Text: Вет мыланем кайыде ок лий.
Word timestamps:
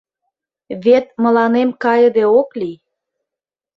Вет 0.83 1.05
мыланем 1.23 1.69
кайыде 1.83 2.25
ок 2.39 2.49
лий. 2.59 2.77